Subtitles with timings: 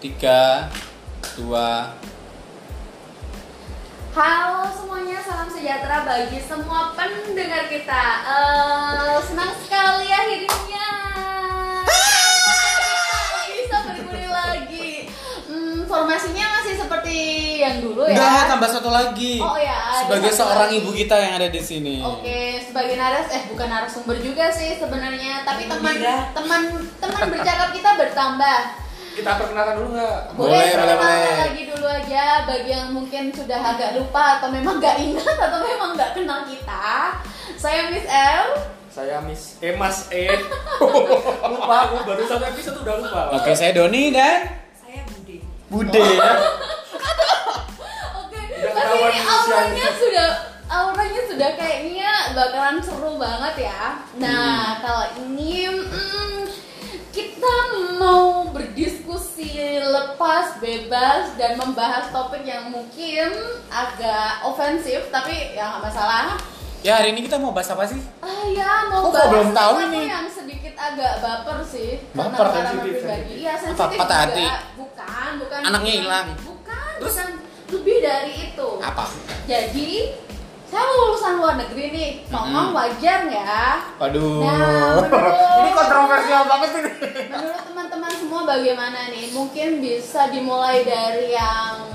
[0.00, 0.72] tiga
[1.36, 1.92] dua
[4.10, 8.04] Halo semuanya, salam sejahtera bagi semua pendengar kita.
[8.26, 10.86] Eh, senang sekali akhirnya
[13.54, 15.06] bisa berkumpul lagi.
[15.46, 17.18] Hmm, formasinya masih seperti
[17.62, 18.18] yang dulu ya.
[18.18, 19.38] Enggak, tambah satu lagi.
[19.38, 19.78] Oh ya.
[20.02, 20.82] Sebagai seorang lagi.
[20.82, 22.02] ibu kita yang ada di sini.
[22.02, 26.34] Oke, sebagai naras eh bukan narasumber juga sih sebenarnya, tapi teman Gembira.
[26.34, 26.62] teman
[26.98, 28.79] teman bercakap kita bertambah.
[29.20, 30.32] Kita perkenalkan dulu nggak?
[30.32, 31.36] Boleh, boleh, boleh.
[31.44, 35.92] lagi dulu aja bagi yang mungkin sudah agak lupa atau memang gak ingat atau memang
[35.92, 37.20] gak kenal kita.
[37.60, 38.44] Saya Miss L.
[38.88, 40.24] Saya Miss eh Mas E.
[41.52, 43.36] lupa, aku baru satu episode udah lupa.
[43.36, 45.44] Oke, saya Doni dan Saya Bude.
[45.68, 46.00] Bude.
[48.24, 50.28] Oke, Udah pasti ketahuan ini auranya sudah
[50.64, 54.00] auranya sudah kayaknya bakalan seru banget ya.
[54.16, 56.48] Nah, kalau ini mm,
[57.10, 57.54] kita
[57.96, 63.34] mau berdiskusi lepas, bebas dan membahas topik yang mungkin
[63.68, 66.38] agak ofensif tapi ya nggak masalah.
[66.80, 68.00] Ya, hari ini kita mau bahas apa sih?
[68.18, 70.08] Ah ya, mau Oh, kok bahas belum tahu ini?
[70.08, 72.00] yang sedikit agak baper sih.
[72.10, 73.32] Baper, karena pribadi.
[73.36, 74.24] Iya, Apa, sensitif patah juga.
[74.24, 74.46] hati?
[74.80, 75.60] Bukan, bukan.
[75.60, 76.00] Anaknya bukan.
[76.00, 76.26] hilang?
[76.40, 77.12] Bukan, Terus?
[77.12, 77.28] bukan.
[77.70, 78.68] Lebih dari itu.
[78.80, 79.04] Apa?
[79.44, 79.90] Jadi,
[80.70, 82.10] saya lulusan luar negeri nih.
[82.30, 82.78] Ngomong Mm-mm.
[82.78, 83.76] wajar nggak?
[83.98, 84.40] Waduh.
[84.40, 86.92] Nah, menurut ini kontroversial banget ini.
[87.26, 89.34] Menurut teman-teman semua bagaimana nih?
[89.34, 91.90] Mungkin bisa dimulai dari yang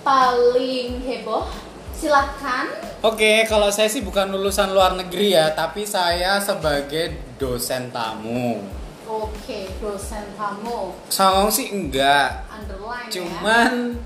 [0.00, 1.44] paling heboh.
[1.92, 2.70] Silakan.
[2.98, 8.62] Oke, kalau saya sih bukan lulusan luar negeri ya, tapi saya sebagai dosen tamu.
[9.02, 13.14] Oke, dosen kamu Songong sih enggak, underline ya.
[13.16, 14.04] cuman so,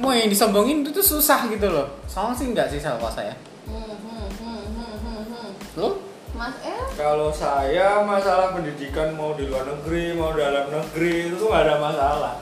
[0.00, 1.86] mau yang disombongin itu tuh susah gitu loh.
[2.08, 3.36] Songong sih enggak sih kalau saya.
[3.68, 5.48] Hmm, hmm, hmm.
[5.76, 6.00] Lo?
[6.40, 6.84] Mas El?
[6.96, 11.76] Kalau saya masalah pendidikan mau di luar negeri, mau dalam negeri itu tuh nggak ada
[11.76, 12.34] masalah.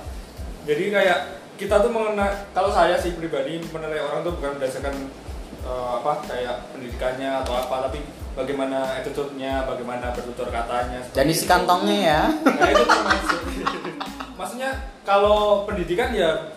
[0.69, 1.19] Jadi kayak
[1.59, 4.95] kita tuh mengenai kalau saya sih pribadi menilai orang tuh bukan berdasarkan
[5.67, 7.99] eh, apa kayak pendidikannya atau apa, tapi
[8.39, 11.03] bagaimana attitude-nya, bagaimana bertutur katanya.
[11.11, 12.23] Jadi si kantongnya ya.
[12.47, 13.41] Nah itu termasuk.
[14.39, 14.71] Maksudnya
[15.03, 16.55] kalau pendidikan ya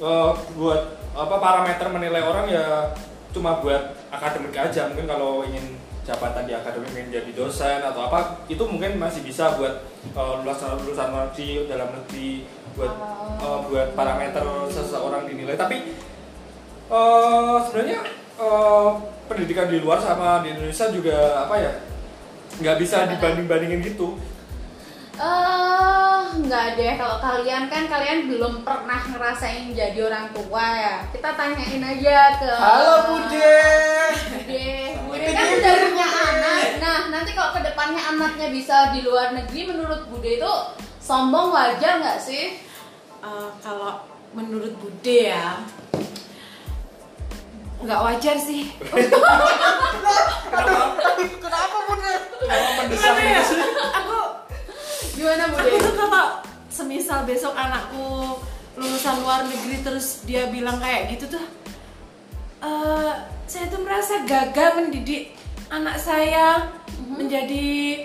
[0.00, 0.82] eh, buat
[1.16, 2.92] apa parameter menilai orang ya
[3.32, 4.88] cuma buat akademik aja.
[4.92, 5.76] Mungkin kalau ingin
[6.06, 10.78] jabatan di akademik ingin jadi dosen atau apa itu mungkin masih bisa buat eh, lulusan
[10.84, 12.46] lulusan negeri dalam negeri
[12.76, 12.92] buat
[13.40, 15.56] eh, buat parameter seseorang dinilai.
[15.56, 15.76] Tapi
[16.92, 18.00] eh, sebenarnya
[18.38, 18.90] eh,
[19.26, 21.72] pendidikan di luar sama di Indonesia juga apa ya
[22.56, 24.16] nggak bisa dibanding-bandingin gitu.
[25.16, 26.92] Eh, nggak deh.
[27.00, 30.96] Kalau kalian kan kalian belum pernah ngerasain jadi orang tua ya.
[31.08, 33.56] Kita tanyain aja ke Halo Bude.
[34.28, 34.68] Bude.
[35.08, 36.60] Bude kan udah punya anak.
[36.84, 40.52] Nah, nanti kalau ke depannya anaknya bisa di luar negeri, menurut Bude itu
[41.00, 42.60] sombong wajar nggak sih?
[43.24, 44.04] Eh, kalau
[44.36, 45.64] menurut Bude ya
[47.80, 48.68] nggak wajar sih.
[50.52, 51.36] Kenapa Bude?
[51.40, 51.76] Kenapa
[55.46, 56.26] Gimana aku tuh kalau
[56.66, 58.36] semisal besok anakku
[58.76, 61.44] lulusan luar negeri terus dia bilang kayak gitu tuh
[62.60, 63.12] eh
[63.46, 65.32] saya tuh merasa gagal mendidik
[65.70, 66.66] anak saya
[66.98, 68.02] menjadi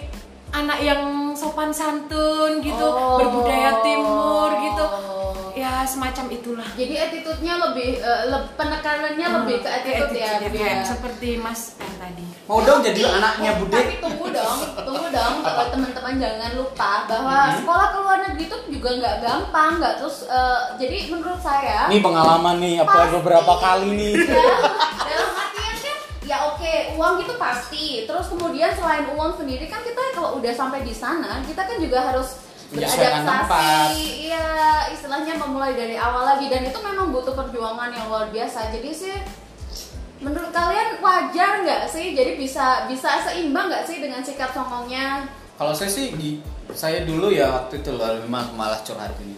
[0.53, 3.18] anak yang sopan santun gitu Oh.
[3.19, 4.85] berbudaya timur gitu
[5.71, 10.59] ya semacam itulah Jadi attitude-nya lebih eh, le- penekanannya lebih ke attitude ya, Attitude-nya Bude.
[10.59, 10.83] kayak ya.
[10.85, 13.71] seperti Mas R tadi Mau dong jadi anaknya Bude.
[13.73, 15.35] Tapi tunggu dong, tunggu dong,
[15.71, 17.55] teman-teman jangan lupa bahwa Mhm.
[17.57, 20.17] sekolah ke luar negeri itu juga nggak gampang, nggak terus.
[20.27, 23.13] eh, jadi menurut saya, Ini pengalaman nih, apa Pasti.
[23.15, 24.13] beberapa kali nih.
[24.27, 24.55] ya,
[24.99, 27.85] dalam artian kan, ya oke, uang itu pasti.
[28.03, 32.03] Terus kemudian selain uang sendiri kan kita kalau udah sampai di sana, kita kan juga
[32.03, 32.35] harus
[32.69, 34.20] beradaptasi, iya
[35.11, 38.72] istilahnya memulai dari awal lagi dan itu memang butuh perjuangan yang luar biasa.
[38.72, 39.11] Jadi sih
[40.23, 42.15] menurut kalian wajar nggak sih?
[42.15, 45.27] Jadi bisa bisa seimbang nggak sih dengan sikap songongnya?
[45.59, 46.39] Kalau saya sih di
[46.71, 49.36] saya dulu ya waktu itu loh malah, malah curhat ini.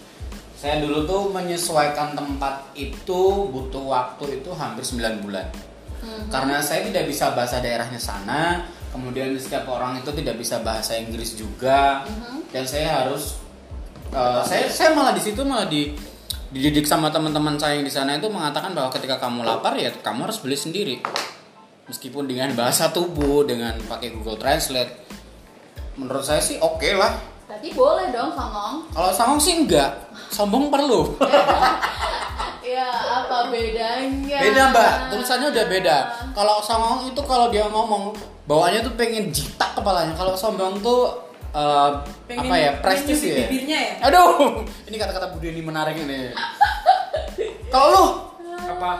[0.53, 5.49] Saya dulu tuh menyesuaikan tempat itu butuh waktu itu hampir 9 bulan.
[6.05, 6.29] Mhm.
[6.29, 8.61] Karena saya tidak bisa bahasa daerahnya sana,
[8.93, 12.53] kemudian setiap orang itu tidak bisa bahasa Inggris juga, Mhm.
[12.53, 13.41] dan saya harus
[14.13, 15.91] eh, saya saya malah di situ malah di
[16.53, 20.29] dididik sama teman-teman saya yang di sana itu mengatakan bahwa ketika kamu lapar ya kamu
[20.29, 20.95] harus beli sendiri.
[21.83, 25.03] Meskipun dengan bahasa tubuh, dengan pakai Google Translate,
[25.99, 27.19] menurut saya sih oke lah.
[27.43, 28.87] Tadi boleh dong songong.
[28.95, 29.91] Kalau songong sih enggak,
[30.31, 31.01] sombong perlu.
[32.63, 34.39] Ya apa bedanya?
[34.39, 35.97] beda mbak, tulisannya udah beda.
[36.31, 38.15] Kalau songong itu kalau dia ngomong
[38.47, 40.15] bawaannya tuh pengen jitak kepalanya.
[40.15, 41.11] Kalau sombong tuh
[41.53, 41.89] eh,
[42.25, 43.45] Pengen apa ya prestis ya?
[43.45, 43.93] bibirnya ya?
[44.09, 46.33] aduh ini kata-kata Bu Deni menarik ini.
[47.73, 48.05] Kalau lu?
[48.53, 48.91] Apa?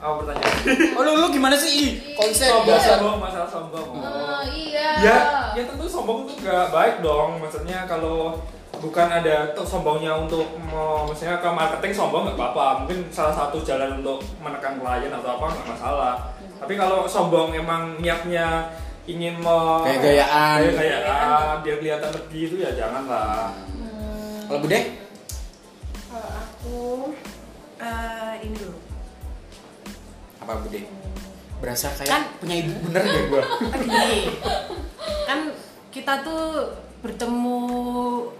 [0.00, 1.70] Apa pertanyaan oh lu, lu gimana sih?
[1.76, 3.88] Ih, konsep sombong dasar sombong masalah sombong.
[4.00, 4.90] Oh, iya.
[5.04, 5.16] ya
[5.52, 7.36] ya tentu sombong itu nggak baik dong.
[7.36, 8.40] Maksudnya kalau
[8.80, 12.66] bukan ada tuh sombongnya untuk mau misalnya ke marketing sombong nggak apa-apa.
[12.84, 16.14] Mungkin salah satu jalan untuk menekan klien atau apa nggak masalah.
[16.60, 18.72] Tapi kalau sombong emang niatnya
[19.10, 20.58] ingin mau Gaya-gayaan.
[20.68, 24.46] gaya-gayaan biar kelihatan lebih itu ya janganlah Hmm.
[24.46, 24.80] kalau Bude
[26.06, 26.78] Kalau aku
[27.76, 28.76] eh, ini dulu.
[30.38, 30.80] apa Bude
[31.58, 33.42] berasa kayak Kan- punya ibu bener deh gua
[33.84, 34.20] Gini,
[35.24, 35.38] kan
[35.90, 37.58] kita tuh bertemu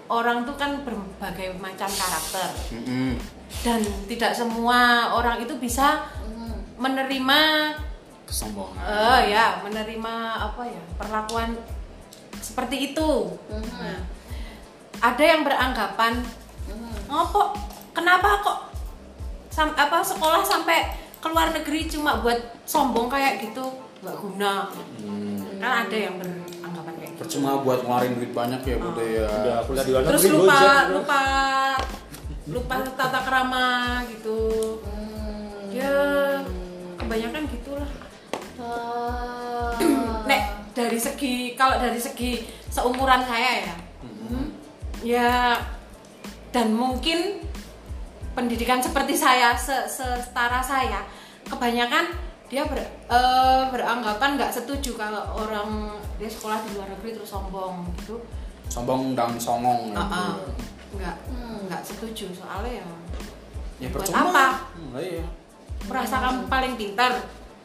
[0.06, 3.16] orang tuh kan berbagai macam karakter Mm-mm.
[3.60, 4.78] dan tidak semua
[5.10, 6.56] orang itu bisa Hmm.
[6.76, 7.40] menerima
[8.30, 8.78] kesombongan.
[8.78, 11.58] Eh ya menerima apa ya perlakuan
[12.38, 13.10] seperti itu.
[13.50, 13.66] Mhm.
[13.74, 13.98] Nah,
[15.00, 16.22] ada yang beranggapan
[17.04, 17.58] ngopo
[17.90, 18.58] kenapa kok
[19.50, 20.86] sam- apa sekolah sampai
[21.18, 23.66] ke luar negeri cuma buat sombong kayak gitu?
[24.00, 24.54] Nggak guna.
[24.70, 25.58] Hmm.
[25.60, 27.20] kan ada yang beranggapan kayak gitu.
[27.20, 29.26] Percuma buat ngeluarin duit banyak ya Bude ya.
[29.28, 30.88] Udah kuliah di luar terus negeri, lupa Gojek.
[30.96, 31.22] lupa
[32.48, 33.66] lupa tata kerama
[34.08, 34.38] gitu.
[34.80, 35.68] Hmm.
[35.70, 35.94] ya
[36.96, 37.90] kebanyakan gitulah
[38.70, 39.74] Ah.
[40.24, 44.44] nek dari segi kalau dari segi seumuran saya ya Mm-mm.
[45.02, 45.58] ya
[46.50, 47.42] dan mungkin
[48.32, 51.02] pendidikan seperti saya se- setara saya
[51.44, 52.06] kebanyakan
[52.46, 57.86] dia ber, eh, beranggapan nggak setuju kalau orang dia sekolah di luar negeri terus sombong
[57.96, 58.18] gitu
[58.66, 60.32] sombong dan songong Ah, ah.
[60.90, 61.66] nggak Hmm.
[61.66, 62.86] nggak setuju soalnya ya
[63.80, 64.46] ya Buat percuma apa?
[64.74, 65.24] Hmm, iya.
[65.86, 67.12] merasa kamu paling pintar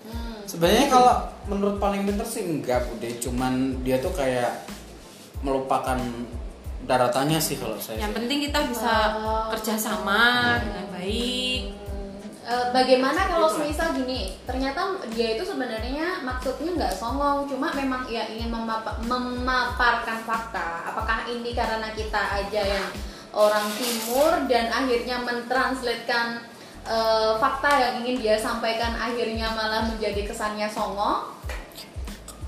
[0.06, 0.40] Hmm.
[0.46, 1.16] Sebenarnya kalau
[1.46, 4.66] menurut paling pinter sih enggak Bude, cuman dia tuh kayak
[5.42, 5.98] melupakan
[6.86, 7.98] daratannya sih kalau saya.
[7.98, 9.50] yang penting kita bisa Oh.
[9.50, 10.22] kerjasama
[10.62, 11.62] dengan baik
[12.46, 18.22] Eh, bagaimana kalau semisal gini, ternyata dia itu sebenarnya maksudnya nggak songong, cuma memang ya
[18.30, 20.86] ingin memapa- memaparkan fakta.
[20.86, 22.86] Apakah ini karena kita aja yang
[23.34, 26.46] orang timur dan akhirnya mentranslatekan
[26.86, 31.36] eh, fakta yang ingin dia sampaikan akhirnya malah menjadi kesannya songong?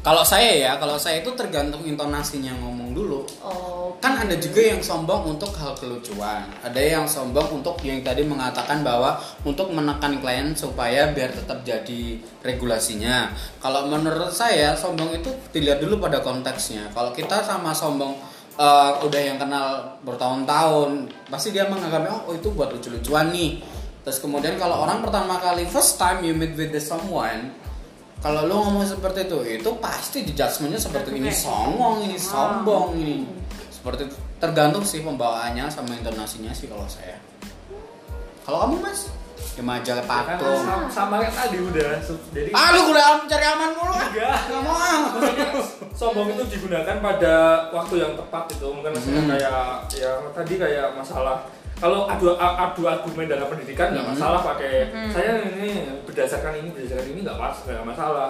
[0.08, 3.28] Kalau saya ya, kalau saya itu tergantung intonasinya ngomong dulu.
[3.44, 6.48] Oh, Kan ada juga yang sombong untuk hal kelucuan.
[6.64, 12.24] Ada yang sombong untuk yang tadi mengatakan bahwa untuk menekan klien supaya biar tetap jadi
[12.40, 13.36] regulasinya.
[13.60, 16.88] Kalau menurut saya sombong itu dilihat dulu pada konteksnya.
[16.96, 18.16] Kalau kita sama sombong
[18.56, 23.60] eh, udah yang kenal bertahun-tahun, pasti dia menganggapnya oh itu buat lucu-lucuan nih.
[24.08, 27.52] Terus kemudian kalau orang pertama kali first time you meet with the someone,
[28.24, 33.28] kalau lu ngomong seperti itu, itu pasti di judgementnya seperti ini songong, ini sombong, ini
[33.68, 34.16] seperti itu.
[34.40, 37.20] Tergantung sih pembawaannya sama intonasinya sih kalau saya.
[38.48, 39.12] Kalau kamu mas,
[39.60, 40.56] ya majalah patung.
[40.64, 41.90] sama, sama kayak tadi udah
[42.32, 44.08] jadi Ah lu kuliah cari aman mulu ah.
[44.08, 45.00] enggak Nggak mau ah.
[45.92, 47.36] Sombong itu digunakan pada
[47.76, 49.32] waktu yang tepat itu mungkin misalnya Hmm.
[49.36, 49.68] kayak
[50.00, 51.44] yang tadi kayak masalah
[51.78, 54.14] kalau adu adu argumen dalam pendidikan nggak Hmm.
[54.14, 55.10] masalah pakai Hmm.
[55.10, 55.70] saya ini
[56.04, 58.30] berdasarkan ini berdasarkan ini nggak mas nggak masalah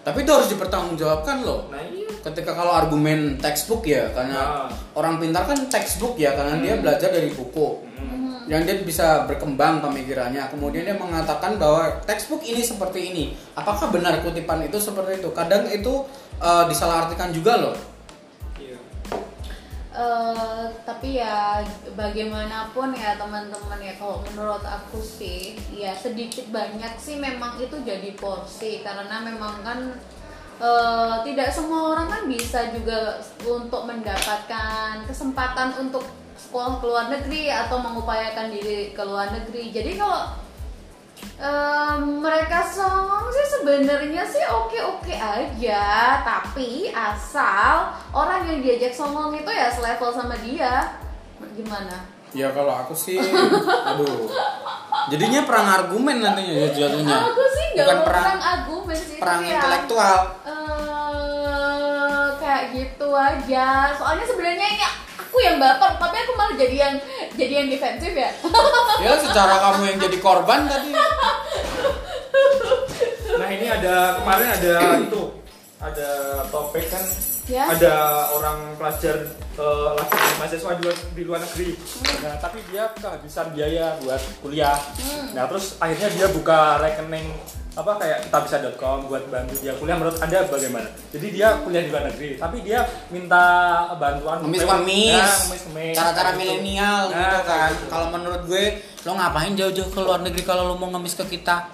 [0.00, 1.66] Tapi itu harus dipertanggungjawabkan loh.
[1.66, 4.70] nah iya Ketika kalau argumen textbook ya, karena Nah.
[4.94, 6.82] orang pintar kan textbook ya, karena dia Hmm.
[6.82, 7.82] belajar dari buku.
[7.98, 8.14] Hmm.
[8.46, 14.22] yang dia bisa berkembang pemikirannya kemudian dia mengatakan bahwa textbook ini seperti ini apakah benar
[14.22, 16.06] kutipan itu seperti itu kadang itu
[16.38, 17.74] eh, disalahartikan juga loh.
[19.96, 21.64] Eh, tapi ya
[21.96, 28.12] bagaimanapun ya teman-teman ya kalau menurut aku sih ya sedikit banyak sih memang itu jadi
[28.12, 28.84] porsi.
[28.84, 29.96] Karena memang kan
[30.60, 36.04] eh, tidak semua orang kan bisa juga untuk mendapatkan kesempatan untuk
[36.36, 39.72] sekolah ke luar negeri atau mengupayakan diri ke luar negeri.
[39.72, 40.28] Jadi kalau
[41.36, 45.84] eh, mereka songong sih sebenarnya sih oke oke aja
[46.24, 50.96] tapi asal orang yang diajak songong itu ya selevel sama dia.
[51.56, 52.08] Gimana?
[52.36, 54.28] Ya kalau aku sih aduh.
[55.06, 57.32] Jadinya perang argumen nantinya ya jatuhnya.
[57.32, 60.18] Aku sih nggak perang perang argumen sih perang ya, intelektual.
[60.44, 63.94] eh, kayak gitu aja.
[63.94, 64.84] Soalnya sebenarnya ini
[65.36, 66.94] aku yang baper tapi aku malah jadi yang
[67.36, 68.32] jadi yang defensif ya.
[69.04, 70.96] Ya secara kamu yang jadi korban tadi.
[73.36, 75.22] Nah ini ada kemarin ada itu
[75.76, 76.08] ada
[76.48, 77.04] topik kan
[77.46, 77.70] Ya.
[77.70, 77.94] ada
[78.32, 79.22] orang pelajar
[79.54, 81.78] eh, lagi mahasiswa di luar, di luar negeri.
[82.20, 84.74] Nah tapi dia kehabisan biaya buat kuliah.
[85.30, 87.30] Nah terus akhirnya dia buka rekening
[87.76, 89.94] apa kayak kitabisa.com buat bantu dia kuliah.
[89.94, 90.90] Menurut anda bagaimana?
[91.08, 93.44] Jadi dia kuliah di luar negeri tapi dia minta
[93.94, 95.94] bantuan ngemis-ngemis Nah, ngemis-ngemis.
[95.94, 96.38] cara-cara gitu.
[96.40, 97.70] milenial Nah, gitu kan.
[97.70, 97.84] gitu.
[97.86, 98.64] kalau menurut gue
[99.06, 101.68] lo ngapain jauh-jauh ke luar negeri kalau lo mau ngemis ke kita?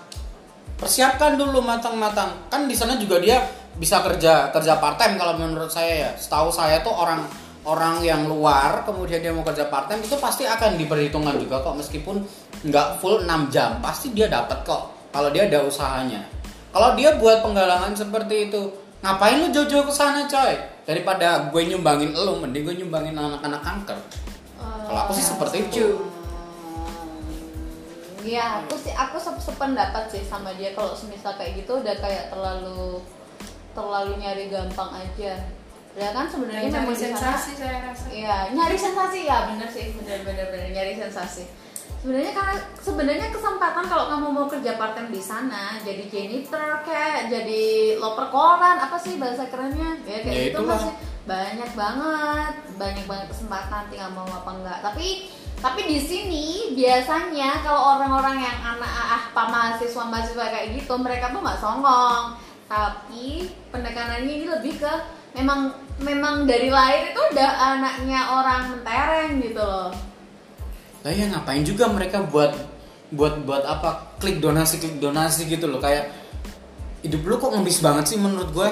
[0.76, 2.50] Persiapkan dulu matang-matang.
[2.50, 3.38] Kan di sana juga dia
[3.76, 6.10] bisa kerja kerja part time kalau menurut saya ya.
[6.16, 7.24] Setahu saya tuh orang
[7.62, 11.76] orang yang luar kemudian dia mau kerja part time itu pasti akan diperhitungkan juga kok.
[11.78, 12.20] Meskipun
[12.62, 16.24] nggak full 6 jam pasti dia dapat kok kalau dia ada usahanya.
[16.72, 18.62] Kalau dia buat penggalangan seperti itu
[19.02, 20.56] ngapain lu jauh-jauh ke sana coy?
[20.82, 23.98] Daripada gue nyumbangin lu mending gue nyumbangin anak-anak kanker.
[24.62, 25.86] Kalau aku sih seperti itu.
[28.22, 32.30] Iya, aku sih aku se- sependapat sih sama dia kalau semisal kayak gitu udah kayak
[32.30, 33.02] terlalu
[33.72, 35.32] terlalu nyari gampang aja.
[35.92, 38.06] Ya kan sebenarnya Nyari memang di sana- sensasi saya rasa.
[38.08, 41.44] Iya, nyari sensasi ya bener sih, bener bener bener nyari sensasi.
[42.00, 47.28] Sebenarnya karena sebenarnya kesempatan kalau kamu mau kerja part time di sana, jadi janitor kayak
[47.28, 47.62] jadi
[47.96, 50.00] loper koran apa sih bahasa kerennya?
[50.02, 50.74] Ya kayak Ya, gitu itulah.
[50.74, 54.78] masih banyak banget, banyak banget kesempatan tinggal mau apa enggak.
[54.82, 55.06] Tapi
[55.56, 61.30] tapi di sini biasanya kalau orang-orang yang anak ah pak mahasiswa mahasiswa kayak gitu mereka
[61.30, 62.34] tuh nggak songong
[62.66, 64.94] tapi penekanannya ini lebih ke
[65.32, 69.90] memang memang dari lahir itu udah anaknya orang mentereng gitu loh.
[71.02, 72.52] Lah ya ngapain juga mereka buat
[73.12, 75.82] buat buat apa klik donasi klik donasi gitu loh.
[75.82, 76.12] Kayak
[77.02, 78.68] hidup lu kok ngemis banget sih menurut gue?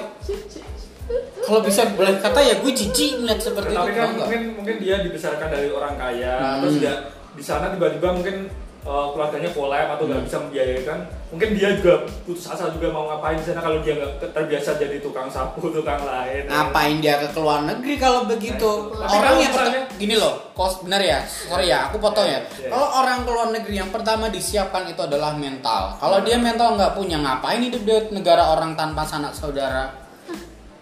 [1.41, 5.03] Kalau bisa boleh kata ya gue jijik ngeliat seperti tapi itu kan mungkin mungkin dia
[5.03, 6.59] dibesarkan dari orang kaya Hmm.
[6.63, 6.95] terus dia
[7.35, 8.47] di sana tiba-tiba mungkin
[8.81, 10.27] eh, keluarganya collab atau nggak Hmm.
[10.27, 10.99] bisa membiayakan
[11.31, 11.95] mungkin dia juga
[12.25, 16.01] putus asa juga mau ngapain di sana kalau dia nggak terbiasa jadi tukang sapu tukang
[16.01, 16.43] lain.
[16.45, 18.71] Ngapain dia ke luar negeri kalau begitu?
[18.91, 21.19] Nah, Tapi orang yang pertama misalnya- gini loh kos bener ya?
[21.23, 22.41] Sorry ya aku potong ya.
[22.57, 22.69] Iya.
[22.69, 25.95] kalau orang ke luar negeri yang pertama disiapkan itu adalah mental.
[25.97, 29.93] Kalau dia mental nggak punya ngapain hidup di negara orang tanpa sanak saudara?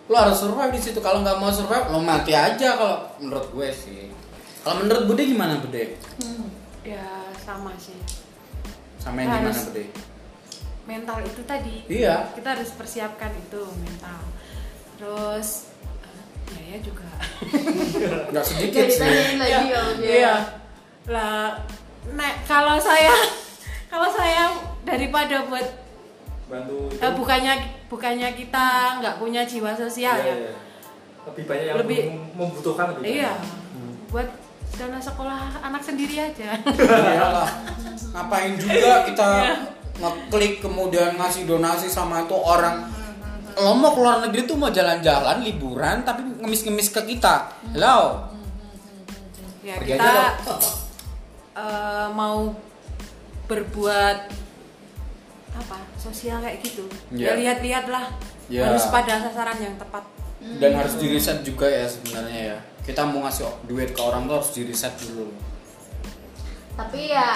[0.07, 0.97] Lo harus survive di situ.
[0.99, 4.09] Kalau nggak mau survive lo mati aja kalau menurut gue sih.
[4.59, 6.00] Kalau menurut Bude gimana Bude?
[6.81, 7.97] Ya sama sih.
[8.99, 9.57] sama yang gimana.
[9.64, 9.85] Bude
[10.85, 11.76] Mental itu tadi.
[11.87, 14.21] iya Kita harus persiapkan itu mental.
[14.95, 15.69] Terus
[16.02, 17.09] eh, biaya juga.
[18.31, 20.35] nggak sedikit sih lagi kalau dia Iya.
[21.07, 21.57] Lah,
[22.11, 23.12] nek kalau saya
[23.93, 24.52] kalau saya
[24.83, 25.64] daripada buat
[26.47, 27.55] bantu itu eh, bukannya
[27.87, 28.67] bukannya kita
[28.99, 30.37] nggak punya jiwa sosial Iya, ya.
[30.43, 30.52] iya.
[31.26, 33.33] lebih banyak yang Lebih- mem- membutuhkan lebih Iya.
[33.35, 33.57] banyak.
[34.09, 34.28] Buat
[34.77, 36.53] dana sekolah anak sendiri aja.
[36.59, 37.51] Iyalah.
[38.09, 39.29] ngapain juga kita
[39.99, 42.89] ngeklik kemudian ngasih donasi sama itu orang
[43.59, 48.31] lo mau keluar negeri tuh mau jalan-jalan liburan tapi ngemis-ngemis ke kita hello
[49.67, 50.57] ya Pergi kita aja
[51.59, 52.55] eh, mau
[53.49, 54.19] berbuat
[55.59, 56.87] apa sosial kayak gitu.
[57.11, 57.35] Iya.
[57.35, 58.05] Ya lihat-lihatlah.
[58.49, 58.63] Iya.
[58.71, 60.05] Harus pada sasaran yang tepat.
[60.39, 64.50] dan harus diriset juga ya sebenarnya ya kita mau ngasih duit ke orang tuh harus
[64.57, 65.28] diriset dulu.
[66.78, 67.35] Tapi ya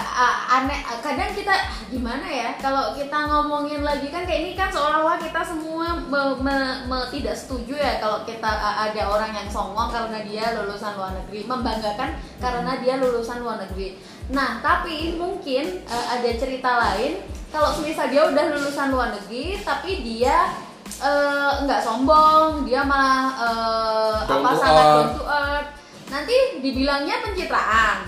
[0.54, 2.54] aneh kadang kita ah, gimana ya?
[2.62, 7.35] Kalau kita ngomongin lagi kan kayak ini kan seolah-olah kita semua me- me- me- tidak
[7.35, 11.42] setuju ya kalau kita ada orang yang songong karena dia lulusan luar negeri.
[11.44, 13.99] Membanggakan karena dia lulusan luar negeri.
[14.30, 17.26] Nah tapi mungkin eh, ada cerita lain.
[17.50, 20.54] Kalau semisal dia udah lulusan luar negeri tapi dia
[21.02, 25.68] eh, nggak sombong dia malah eh, Down apa sangat down to earth.
[26.12, 27.99] Nanti dibilangnya pencitraan.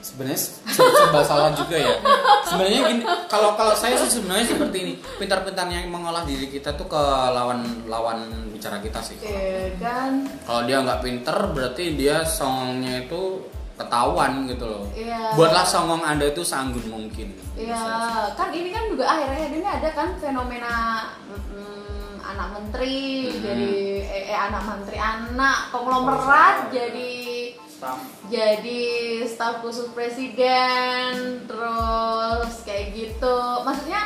[0.00, 1.98] Sebenarnya se- serba salah juga ya.
[2.46, 4.94] Sebenarnya gini kalau kalau saya sih sebenarnya seperti ini.
[5.18, 7.02] Pintar-pintarnya mengolah diri kita tuh ke
[7.34, 8.22] lawan lawan
[8.54, 9.18] bicara kita sih.
[9.18, 13.42] Iya kan kalau dia nggak pinter berarti dia songongnya itu
[13.76, 14.84] ketahuan gitu loh.
[14.96, 15.36] Iya.
[15.36, 17.28] buatlah songong anda itu seanggun mungkin.
[17.58, 17.76] Iya,
[18.32, 20.74] kan ini kan juga akhir-akhir ini ada kan fenomena
[21.28, 23.42] mm, anak menteri Hmm.
[23.42, 27.14] jadi eh, eh, anak menteri anak konglomerat jadi
[27.76, 27.98] Staff.
[28.26, 28.84] jadi
[29.28, 33.36] staf khusus presiden terus kayak gitu.
[33.62, 34.02] Maksudnya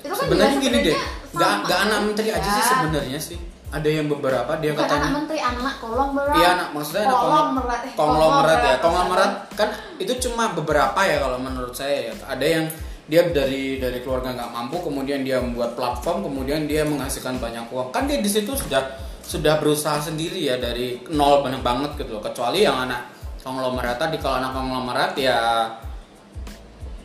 [0.00, 0.96] itu kan sebenarnya gini deh
[1.30, 2.70] nggak nggak anak menteri aja sih ya.
[2.70, 3.38] sebenarnya sih.
[3.70, 6.36] Ada yang beberapa dia Bukan katanya anak menteri anak konglomerat.
[6.38, 8.76] Iya anak maksudnya anak konglomerat eh, konglomerat ya.
[8.82, 12.12] konglomerat kan itu cuma beberapa ya kalau menurut saya ya.
[12.26, 12.64] Ada yang
[13.10, 17.90] dia dari dari keluarga nggak mampu kemudian dia membuat platform kemudian dia menghasilkan banyak uang
[17.90, 18.80] kan dia di situ sudah
[19.26, 23.10] sudah berusaha sendiri ya dari nol banyak banget gitu loh kecuali yang anak
[23.42, 25.38] konglomerat tadi kalau anak konglomerat ya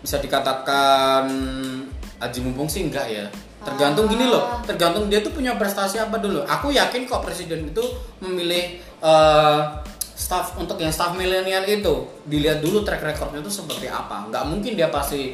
[0.06, 1.26] bisa dikatakan
[2.22, 3.26] aji mumpung sih enggak ya
[3.66, 4.62] Tergantung gini loh, Ah.
[4.62, 6.46] tergantung dia tuh punya prestasi apa dulu.
[6.46, 7.82] Aku yakin kok presiden itu
[8.22, 9.60] memilih eh,
[10.14, 14.30] staff untuk yang staff milenial itu dilihat dulu track recordnya itu seperti apa.
[14.30, 15.34] Nggak mungkin dia pasti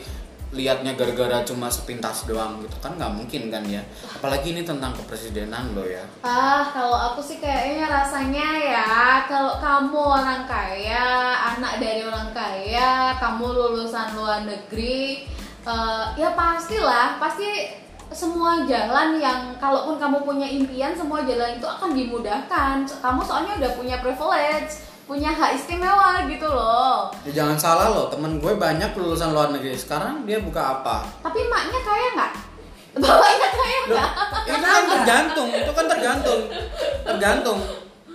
[0.51, 3.79] lihatnya gara-gara cuma sepintas doang gitu kan nggak mungkin kan ya.
[4.19, 6.03] Apalagi ini tentang kepresidenan loh ya.
[6.27, 8.91] Ah, kalau aku sih kayaknya rasanya ya
[9.31, 15.23] kalau kamu orang kaya, anak dari orang kaya, kamu lulusan luar negeri,
[15.63, 17.79] eh, ya pastilah, pasti
[18.11, 22.83] semua jalan yang kalaupun kamu punya impian, semua jalan itu akan dimudahkan.
[22.83, 27.11] Kamu soalnya udah punya privilege, punya hak istimewa gitu loh.
[27.27, 29.75] Ya, jangan salah loh, temen gue banyak lulusan luar negeri.
[29.75, 31.03] Sekarang dia buka apa?
[31.19, 32.33] Tapi maknya kaya nggak?
[32.95, 34.09] Bapaknya kaya nggak?
[34.47, 36.41] itu kan tergantung, itu kan tergantung,
[37.03, 37.59] tergantung,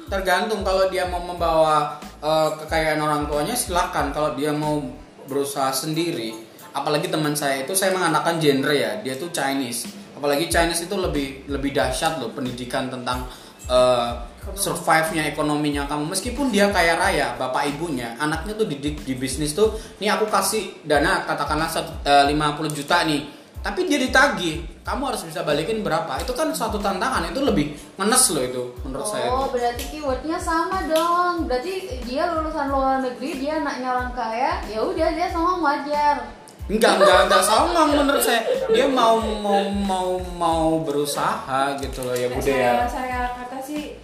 [0.08, 4.16] tergantung kalau dia mau membawa eh, kekayaan orang tuanya silakan.
[4.16, 4.80] Kalau dia mau
[5.28, 6.32] berusaha sendiri,
[6.72, 9.84] apalagi teman saya itu saya mengatakan genre ya, dia tuh Chinese.
[10.16, 13.28] Apalagi Chinese itu lebih lebih dahsyat loh pendidikan tentang
[13.68, 14.12] eh,
[14.54, 16.14] survive-nya ekonominya kamu.
[16.14, 20.78] Meskipun dia kaya raya bapak ibunya anaknya tuh didik di bisnis tuh nih aku kasih
[20.82, 23.34] dana katakanlah satu- eh, 50 juta nih.
[23.56, 26.22] Tapi dia ditagih kamu harus bisa balikin berapa?
[26.22, 29.26] Itu kan suatu tantangan itu lebih ngenes loh itu menurut saya.
[29.26, 31.50] Oh, berarti keywordnya sama dong.
[31.50, 36.30] Berarti dia lulusan luar negeri, dia anaknya orang kaya, ya udah dia sama wajar.
[36.66, 38.42] enggak enggak enggak songong menurut saya.
[38.70, 42.86] Dia mau mau mau mau berusaha gitu loh ya bude ya.
[42.86, 43.98] saya, saya kata sih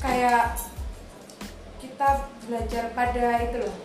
[0.00, 0.56] kayak
[1.78, 2.08] kita
[2.48, 3.76] belajar pada itu loh.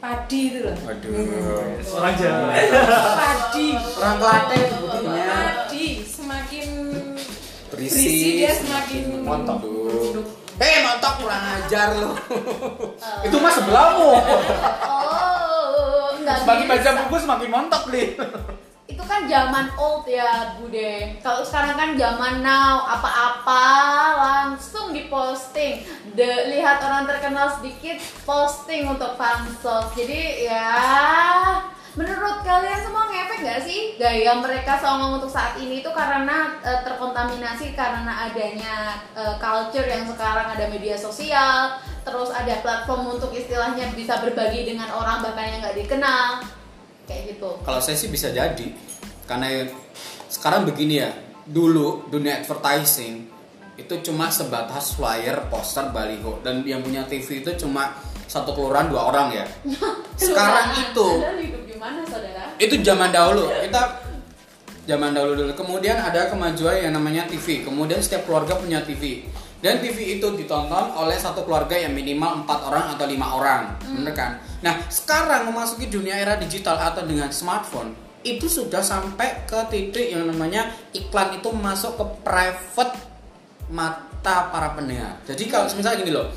[0.00, 0.76] Padi itu loh.
[0.84, 2.52] Aduh Orang Jawa.
[3.16, 3.66] padi.
[3.96, 5.24] Orang Klaten sebetulnya.
[5.24, 5.86] Padi.
[6.04, 6.68] Semakin
[7.72, 9.58] berisi, berisi dia semakin Montok.
[10.54, 12.14] eh montok kurang ajar lo
[13.26, 14.10] itu mah sebelahmu.
[14.86, 18.14] Oh, enggak semakin baca buku semakin montok nih
[19.04, 21.20] Kan zaman old ya, Bude.
[21.20, 23.64] Kalau sekarang kan zaman now, apa-apa
[24.16, 25.84] langsung diposting.
[26.16, 29.92] De, lihat orang terkenal sedikit, posting untuk pansos.
[29.94, 30.72] Jadi ya,
[31.94, 36.82] menurut kalian semua ngefek nggak sih gaya mereka songong untuk saat ini itu karena eh,
[36.82, 43.94] terkontaminasi karena adanya eh, culture yang sekarang ada media sosial, terus ada platform untuk istilahnya
[43.94, 46.42] bisa berbagi dengan orang bahkan yang nggak dikenal,
[47.06, 47.62] kayak gitu.
[47.62, 48.93] Kalau saya sih bisa jadi
[49.24, 49.68] karena
[50.28, 51.10] sekarang begini ya.
[51.44, 53.28] Dulu dunia advertising
[53.76, 56.40] itu cuma sebatas flyer, poster, baliho.
[56.40, 57.92] Dan yang punya TV itu cuma
[58.24, 59.46] satu kelurahan dua orang ya.
[60.16, 61.08] Sekarang itu.
[62.56, 63.52] Itu zaman dahulu.
[63.60, 63.82] Kita
[64.88, 65.52] zaman dahulu dulu.
[65.52, 69.24] Kemudian ada kemajuan yang namanya TV kemudian setiap keluarga punya TV
[69.64, 73.62] dan TV itu ditonton oleh satu keluarga yang minimal empat orang atau lima orang.
[73.80, 74.36] Bener kan?
[74.60, 80.24] Nah sekarang memasuki dunia era digital atau dengan smartphone itu sudah sampai ke titik yang
[80.24, 82.96] namanya iklan itu masuk ke private
[83.68, 85.20] mata para pendengar.
[85.28, 86.28] Jadi kalau misalnya gini loh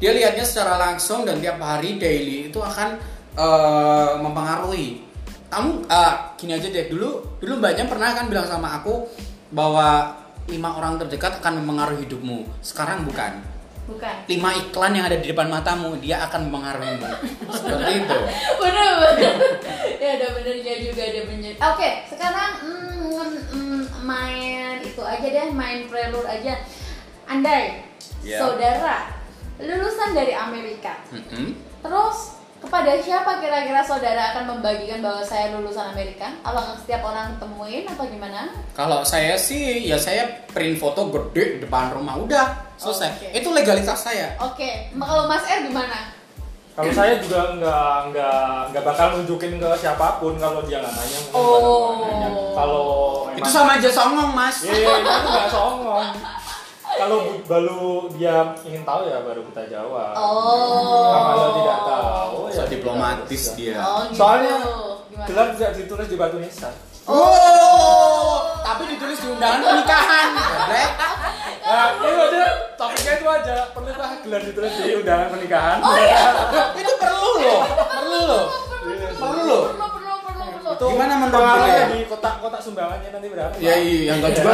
[0.00, 2.98] dia lihatnya secara langsung dan tiap hari daily itu akan
[3.36, 5.04] eh, mempengaruhi.
[5.52, 9.06] Kamu eh, gini aja deh dulu dulu mbaknya pernah kan bilang sama aku
[9.54, 10.16] bahwa
[10.48, 12.64] lima orang terdekat akan mempengaruhi hidupmu.
[12.64, 13.53] Sekarang bukan
[13.84, 14.14] Bukan.
[14.26, 17.04] lima iklan yang ada di depan matamu dia akan mempengaruhimu
[17.52, 18.16] seperti itu
[18.64, 19.34] bener bener
[20.00, 25.84] ya ada benernya juga ada bener oke sekarang mm, mm, main itu aja deh main
[25.84, 26.64] prelude aja
[27.26, 27.84] andai
[28.24, 28.40] Ya.
[28.40, 29.12] saudara
[29.56, 31.52] lulusan dari Amerika Mm-mm.
[31.80, 37.84] terus kepada siapa kira-kira saudara akan membagikan bahwa saya lulusan Amerika apakah setiap orang temuin
[37.84, 43.20] atau gimana kalau saya sih ya saya print foto gede di depan rumah udah selesai
[43.20, 43.28] Oke.
[43.32, 46.10] itu legalitas saya oke Ma- kalau Mas R gimana
[46.74, 48.42] Kalau saya juga nggak nggak
[48.74, 51.18] nggak bakal nunjukin ke siapa pun kalau dia nggak nanya.
[51.30, 52.02] Oh.
[52.50, 52.86] Kalau
[53.30, 56.10] itu sama aja songong mas Iya, iya, itu nggak songong.
[56.94, 57.82] Kalau bu- baru
[58.14, 60.14] dia ingin tahu ya baru kita jawab.
[60.14, 61.10] Oh.
[61.10, 64.56] Nah, kalau tidak tahu so ya diplomatis dia oh gitu Soalnya
[65.04, 65.26] Gimana?
[65.30, 66.74] Gelar tidak ditulis di batu nisan.
[67.04, 70.28] Oh, tapi ditulis di undangan pernikahan.
[71.64, 73.56] Nah, itu aja topiknya itu aja.
[73.70, 75.78] Perlukah gelar ditulis di undangan pernikahan?
[75.80, 76.24] Oh iya.
[80.94, 81.88] Gimana menurut pengaruhnya kalian?
[81.90, 83.54] di kotak-kotak sumbangannya nanti berapa?
[83.58, 84.52] Ya iya, yang enggak juga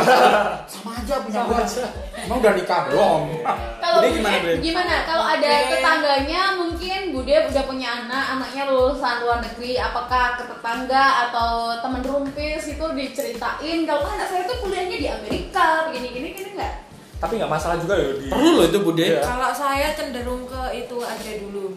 [0.64, 1.60] sama aja punya gua.
[2.16, 3.20] Emang udah nikah belum?
[3.76, 4.52] Kalau gimana, Bre?
[4.58, 4.94] gimana?
[5.04, 11.04] Kalau ada tetangganya mungkin Bude udah punya anak, anaknya lulusan luar negeri, apakah ke tetangga
[11.28, 16.28] atau teman rumpis itu diceritain kalau "Ah, anak saya tuh kuliahnya di Amerika, begini gini
[16.32, 16.74] gini enggak?
[17.20, 19.04] Tapi nggak masalah juga ya di Perlu loh itu Bude.
[19.04, 19.20] Iya.
[19.20, 21.76] kalau saya cenderung ke itu aja dulu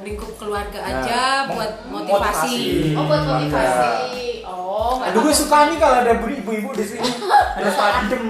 [0.00, 2.56] lingkup keluarga Nah, aja mo- buat motivasi.
[2.56, 2.56] motivasi.
[2.92, 3.38] Oh buat Keluarga.
[3.38, 3.92] motivasi.
[4.44, 4.94] Oh.
[5.00, 7.06] Aduh gue suka nih kalau ada ibu-ibu di sini.
[7.56, 8.24] Terus adem.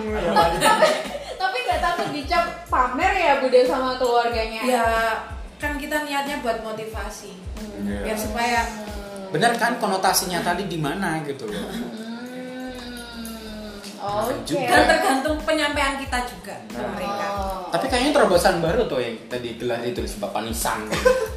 [0.59, 0.89] Tapi
[1.35, 4.61] tapi nggak takut dicap pamer ya Bude sama keluarganya.
[4.61, 4.87] Ya
[5.57, 7.33] kan kita niatnya buat motivasi.
[7.81, 8.01] Iya.
[8.03, 8.61] Biar supaya
[9.29, 11.67] bener kan konotasinya tadi di mana gitu loh
[13.99, 14.31] Hmm.
[14.31, 14.61] Oke.
[14.61, 16.93] dan tergantung penyampaian kita juga ke Nah.
[16.93, 17.27] mereka.
[17.33, 17.67] Oh.
[17.69, 20.87] tapi kayaknya terobosan baru tuh yang tadi gelar ditulis Bapak Nisan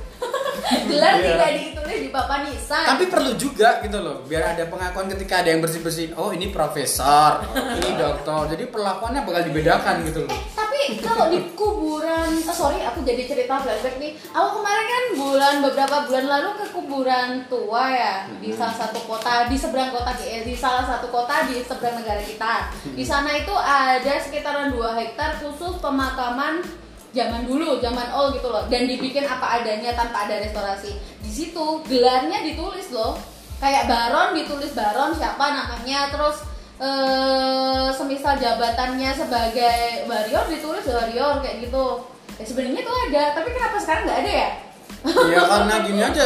[0.86, 1.28] gelar Iya.
[1.30, 2.86] tidak ditulis di papan nisan.
[2.86, 6.50] tapi perlu juga gitu loh biar ada pengakuan ketika ada yang bersih bersihin oh ini
[6.50, 12.54] profesor ini dokter jadi perlakuannya bakal dibedakan gitu loh Eh, tapi kalau di kuburan, oh,
[12.54, 14.14] sorry aku jadi cerita flashback nih.
[14.30, 19.50] Aku kemarin kan bulan beberapa bulan lalu ke kuburan tua ya di salah satu kota
[19.50, 22.70] di seberang kota eh, di salah satu kota di seberang negara kita.
[22.88, 26.62] Di sana itu ada sekitaran 2 hektar khusus pemakaman
[27.18, 28.62] zaman dulu, zaman old gitu loh.
[28.70, 30.94] Dan dibikin apa adanya tanpa ada restorasi.
[31.18, 33.18] Di situ gelarnya ditulis loh.
[33.58, 36.46] Kayak baron ditulis baron siapa namanya terus
[36.78, 41.86] eh semisal jabatannya sebagai warrior ditulis warrior kayak gitu
[42.38, 44.50] ya sebenarnya itu ada tapi kenapa sekarang nggak ada ya
[45.26, 46.26] ya karena gini aja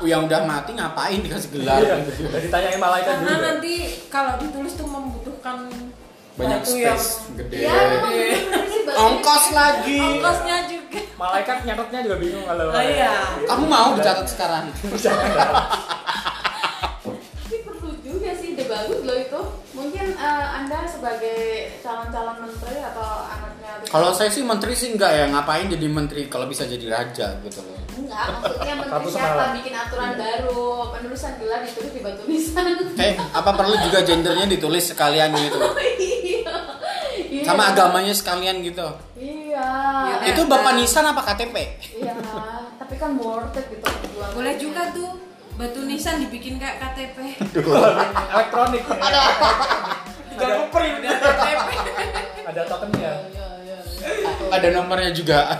[0.00, 1.94] yang udah mati ngapain dikasih gelar Iya.
[2.24, 3.44] Udah ditanyain malaikat Karena dulu.
[3.44, 3.74] nanti
[4.08, 5.56] kalau ditulis tuh membutuhkan
[6.36, 7.64] banyak batu yang space gede.
[7.64, 7.76] Ya
[8.96, 10.00] ongkos lagi.
[10.00, 11.00] ongkosnya juga.
[11.16, 12.68] Malaikat nyatetnya juga bingung kalau.
[12.72, 13.12] Oh, iya.
[13.48, 14.68] kamu mau dicatat sekarang?
[17.46, 19.40] Tapi perlu juga sih ide bagus loh itu.
[19.76, 25.24] Mungkin eh, anda sebagai calon-calon menteri atau anaknya kalau saya sih menteri sih enggak ya
[25.30, 27.76] ngapain jadi menteri kalau bisa jadi raja gitu loh.
[27.96, 29.44] Enggak maksudnya menteri siapa?
[29.56, 30.64] bikin aturan baru
[30.96, 32.66] penulisan gelar ditulis di batu nisan.
[32.96, 35.85] Eh apa perlu juga gendernya ditulis sekalian gitu iya
[37.46, 37.54] Iya.
[37.54, 38.82] sama agamanya sekalian gitu
[39.14, 39.70] iya
[40.20, 41.54] Eh, itu bapak nisan apa KTP
[41.96, 42.12] iya
[42.76, 43.86] tapi kan worth it gitu.
[44.30, 45.18] Boleh juga tuh
[45.54, 47.34] batu nisan dibikin kayak KTP.
[47.56, 48.82] Elektronik.
[48.84, 49.48] Ada apa?
[50.36, 50.94] Ngeprint.
[51.00, 51.68] Udah KTP.
[52.46, 53.12] Ada tokennya.
[53.26, 54.48] Iya, iya, iya.
[54.48, 55.58] ada nomornya juga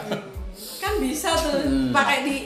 [0.79, 1.91] kan bisa tuh Hmm.
[1.91, 2.37] pakai di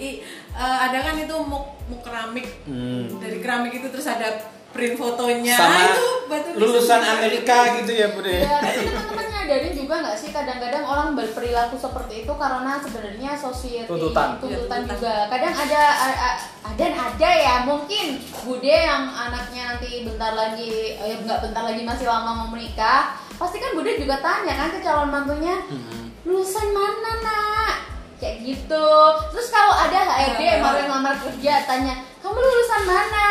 [0.50, 3.20] eh, ada kan itu muk muk keramik Hmm.
[3.20, 7.00] dari keramik itu terus ada print fotonya sama Nah, itu batu lulusan.
[7.02, 12.32] Amerika gitu ya bude Ya, teman-teman nyadarin juga nggak sih kadang-kadang orang berperilaku seperti itu
[12.32, 14.38] karena sebenarnya society Tuntutan.
[14.38, 14.80] tuntutan Ya, tuntutan.
[14.88, 15.14] juga.
[15.28, 16.16] Kadang ada ada
[16.62, 18.06] ada ya mungkin
[18.40, 23.58] bude yang anaknya nanti bentar lagi eh nggak bentar lagi masih lama mau menikah, pasti
[23.58, 26.14] kan bude juga tanya kan ke calon mantunya, Hmm.
[26.22, 27.74] lulusan mana nak?
[28.16, 28.86] Kayak gitu.
[29.32, 33.26] Terus kalau ada HRD yang mau ngelamar kerja tanya, kamu lulusan mana?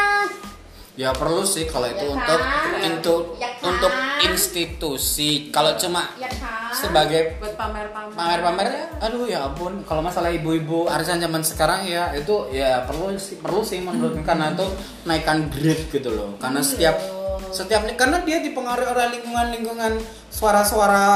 [1.00, 2.84] Ya perlu sih kalau Ya itu untuk kan?
[2.84, 3.72] untuk Ya kan?
[3.72, 6.76] untuk institusi kalau cuma Ya kan?
[6.76, 8.68] sebagai buat pamer-pamer pamer-pamer
[9.00, 13.64] aduh ya ampun kalau masalah ibu-ibu arisan zaman sekarang ya itu ya perlu sih perlu
[13.64, 14.68] sih menurutku karena itu
[15.04, 17.00] naikkan grade gitu loh karena setiap
[17.50, 21.08] setiap karena dia dipengaruhi oleh lingkungan-lingkungan suara-suara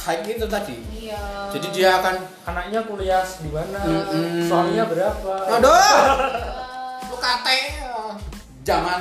[0.00, 1.52] hype itu tadi Iya.
[1.52, 2.14] jadi dia akan
[2.46, 3.78] Anaknya kuliah di mana?
[3.78, 4.44] Mm-mm.
[4.44, 5.32] Suaminya berapa?
[5.50, 5.92] aduh
[7.10, 7.48] UKT
[8.68, 9.00] zaman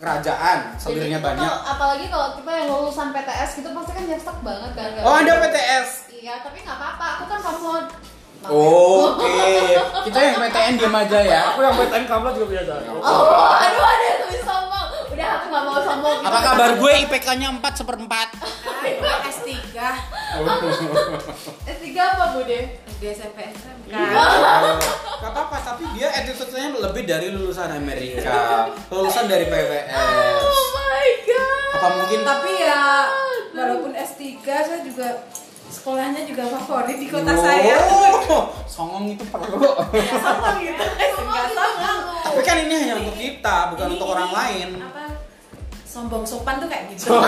[0.00, 1.38] kerajaan Jadi, banyak.
[1.38, 5.32] kalau- apalagi kalau kita yang lulusan PTS gitu pasti kan nyesek banget kan oh ada
[5.38, 7.06] PTS iya tapi nggak apa-apa.
[7.18, 7.84] Aku kan komod
[8.42, 9.34] oke.
[10.06, 11.40] Kita yang PTN diam aja ya.
[11.50, 12.72] Aku yang PTN Kamla juga biasa.
[12.90, 14.86] oh aduh ada yang lebih sombong.
[15.12, 16.18] Udah aku nggak mau sombong.
[16.22, 16.92] Apa kabar gue?
[17.06, 18.28] IPK-nya 4 seperempat.
[18.34, 19.50] Nah, S3
[21.68, 22.60] S3 apa bude
[23.02, 29.90] SD SMP SMK Gak apa-apa, tapi dia attitude-nya lebih dari lulusan Amerika, lulusan dari PWS.
[30.38, 31.74] oh my god.
[31.74, 32.18] Apa mungkin?
[32.22, 32.82] Tapi ya
[33.58, 35.26] walaupun S3 saya juga
[35.66, 37.74] sekolahnya juga favorit di kota saya.
[38.30, 39.66] Oh, songong itu perlu.
[39.90, 40.84] ya sama gitu
[41.26, 44.68] enggak sama tapi kan ini hanya untuk kita, bukan Ini- untuk orang ini lain.
[44.78, 45.04] apa
[45.82, 47.10] sombong sopan tuh kayak gitu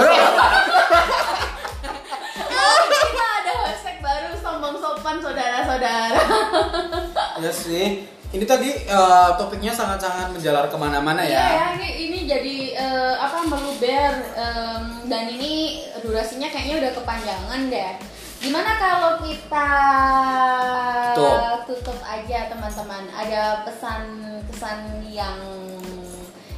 [5.04, 6.16] sopan saudara-saudara
[7.44, 8.08] Ya sih.
[8.32, 11.44] Ini tadi eh, topiknya sangat-sangat menjalar ke mana-mana Iya ya.
[11.44, 17.92] ya, ini, ini jadi eh, apa meluber em, dan ini durasinya kayaknya udah kepanjangan deh.
[18.40, 19.68] Gimana kalau kita
[21.14, 21.68] Tutup.
[21.68, 23.04] tutup aja teman-teman?
[23.12, 25.38] Ada pesan-kesan yang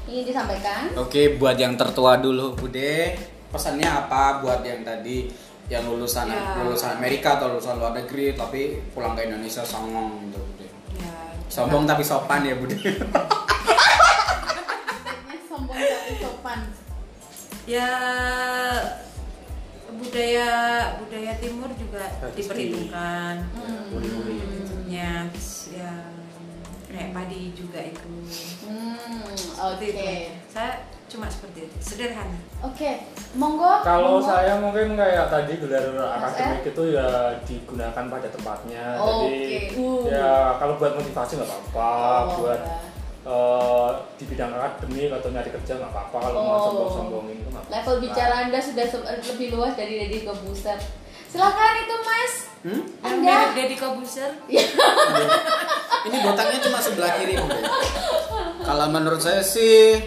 [0.07, 0.95] ingin disampaikan?
[0.97, 3.19] Oke, buat yang tertua dulu, Bude.
[3.53, 5.29] Pesannya apa buat yang tadi
[5.67, 6.55] yang lulusan Ya.
[6.57, 10.67] lulusan Amerika atau lulusan luar negeri tapi pulang ke Indonesia songong gitu, Bude.
[10.97, 11.15] ya
[11.49, 12.77] Sombong tapi sopan ya, Bude.
[12.77, 13.03] Hashtagnya
[15.45, 16.61] sombong tapi sopan.
[17.67, 17.91] ya
[19.93, 20.49] budaya
[20.99, 23.91] budaya timur juga diperhitungkan Hmm.
[23.91, 24.37] Buri-buri.
[24.39, 25.27] Hmm, ya
[25.73, 25.93] ya
[26.89, 28.13] empati juga itu.
[28.63, 29.27] Hmm,
[29.59, 29.83] oke.
[29.85, 30.31] itu.
[30.49, 32.35] Saya cuma seperti itu, sederhana.
[32.61, 32.99] Oke,
[33.33, 33.81] monggo.
[33.81, 34.27] Kalau monggo.
[34.27, 37.07] saya mungkin kayak tadi gelar akademik itu ya
[37.43, 38.85] digunakan pada tempatnya.
[38.97, 39.31] Oke.
[39.31, 40.05] Jadi Uh.
[40.07, 41.91] ya kalau buat motivasi nggak apa-apa,
[42.25, 42.79] Oh, buat ya.
[43.25, 46.17] eh, di bidang akademik atau nyari kerja nggak apa-apa.
[46.21, 46.63] Kalau mau Oh.
[46.67, 47.75] sombong-sombongin itu nggak apa-apa.
[47.77, 48.87] level bicara Anda sudah
[49.25, 50.79] lebih luas dari Deddy Kobuser.
[51.27, 52.35] Silakan itu Mas.
[52.59, 52.83] Hmm?
[52.83, 53.31] Yang Anda.
[53.33, 54.31] mirip Deddy Kobuser,
[56.03, 57.35] Ini botaknya cuma sebelah kiri.
[58.69, 59.99] Kalau menurut saya sih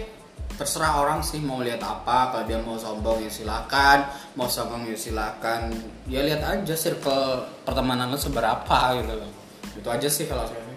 [0.60, 4.04] terserah orang sih mau lihat apa kalau dia mau sombong ya silakan
[4.36, 5.72] mau sombong ya silakan.
[6.04, 9.30] Ya lihat aja circle pertemanan lo seberapa gitu loh.
[9.72, 10.68] Itu aja sih kalau saya.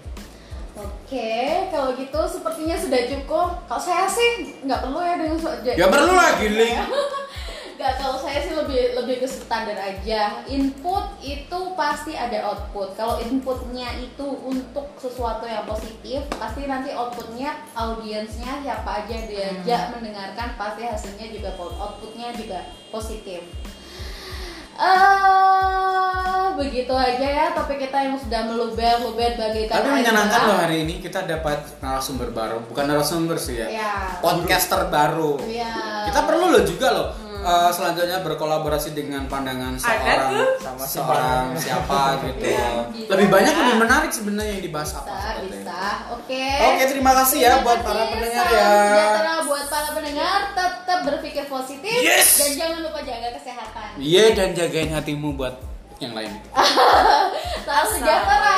[0.74, 3.50] Oke, kalau gitu sepertinya sudah cukup.
[3.69, 6.76] Kalau saya sih nggak perlu ya dengan su- ya perlu lah giling
[7.84, 10.39] Nggak, kalau saya sih lebih lebih ke standar aja.
[10.48, 12.96] Input itu pasti ada output.
[12.96, 20.00] Kalau inputnya itu untuk sesuatu yang positif, pasti nanti outputnya audiensnya siapa aja yang diajak
[20.00, 23.43] mendengarkan pasti hasilnya juga outputnya juga positif.
[24.74, 30.82] eh begitu aja ya topik kita yang sudah meluber-luber bagaikan tapi air menyenangkan loh hari
[30.82, 33.93] ini kita dapat narasumber baru bukan narasumber sih ya Ya.
[34.17, 36.10] podcaster baru Iya.
[36.10, 37.08] kita perlu loh juga loh
[37.44, 40.32] eh, selanjutnya berkolaborasi dengan pandangan seorang.
[40.58, 42.48] Sama si seorang siapa gitu.
[42.48, 42.68] Iya,
[43.08, 45.60] lebih banyak lebih menarik sebenarnya yang dibahas apa bisa seperti bisa.
[45.62, 46.14] itu.
[46.16, 46.46] oke.
[46.64, 48.72] Oke, terima kasih ya Terima buat kasih, para pendengar salam ya.
[48.88, 50.40] sejahtera buat para pendengar.
[50.54, 51.98] Tetap berpikir positif.
[52.00, 52.28] Yes.
[52.40, 53.88] dan jangan lupa jaga kesehatan.
[54.00, 55.56] Iya dan jagain hatimu buat
[56.00, 56.32] yang lain.
[57.68, 58.56] salam sejahtera